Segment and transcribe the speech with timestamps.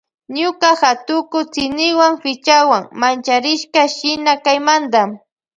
[0.37, 5.01] Ñuka hatuku tsiniwan pichawan mancharishka shina kaymanta.